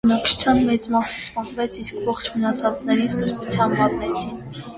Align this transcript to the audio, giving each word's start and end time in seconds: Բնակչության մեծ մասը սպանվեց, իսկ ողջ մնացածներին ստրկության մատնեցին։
Բնակչության 0.05 0.61
մեծ 0.69 0.87
մասը 0.95 1.19
սպանվեց, 1.23 1.77
իսկ 1.83 1.99
ողջ 2.07 2.31
մնացածներին 2.39 3.13
ստրկության 3.13 3.79
մատնեցին։ 3.83 4.43